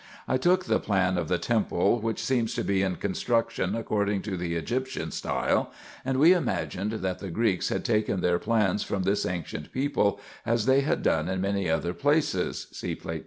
I 0.27 0.37
took 0.37 0.65
the 0.65 0.79
plan 0.79 1.15
of 1.19 1.27
the 1.27 1.37
temple, 1.37 1.99
winch 1.99 2.17
seems 2.23 2.55
to 2.55 2.63
be 2.63 2.81
in 2.81 2.95
construction 2.95 3.75
according 3.75 4.23
to 4.23 4.35
the 4.35 4.55
Egyptian 4.55 5.11
style, 5.11 5.71
and 6.03 6.17
we 6.19 6.33
imagined 6.33 6.93
that 6.93 7.19
the 7.19 7.29
Greeks 7.29 7.69
had 7.69 7.85
taken 7.85 8.21
their 8.21 8.39
plans 8.39 8.81
from 8.83 9.03
this 9.03 9.27
ancient 9.27 9.71
people, 9.71 10.19
as 10.43 10.65
they 10.65 10.81
had 10.81 11.03
done 11.03 11.29
in 11.29 11.39
many 11.39 11.69
other 11.69 11.93
things 11.93 12.65
(See 12.75 12.95
Plate 12.95 13.17
32). 13.17 13.19